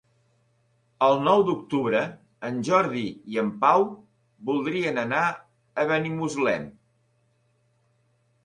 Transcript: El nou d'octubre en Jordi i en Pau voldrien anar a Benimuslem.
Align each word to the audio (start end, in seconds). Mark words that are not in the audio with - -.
El 1.07 1.19
nou 1.25 1.43
d'octubre 1.49 1.99
en 2.49 2.57
Jordi 2.69 3.03
i 3.35 3.39
en 3.43 3.53
Pau 3.65 3.85
voldrien 4.49 4.99
anar 5.05 5.23
a 5.35 5.87
Benimuslem. 5.93 6.67